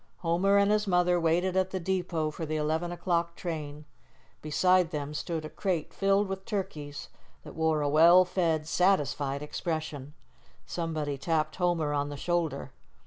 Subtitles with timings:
[0.21, 3.85] Homer and his mother waited at the depot for the 11 o'clock train.
[4.41, 7.09] Beside them stood a crate filled with turkeys
[7.43, 10.15] that wore a well fed, satisfied expression.
[10.65, 12.71] Somebody tapped Homer on the shoulder.